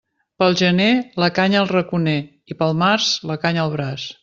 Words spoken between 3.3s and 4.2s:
la canya al braç.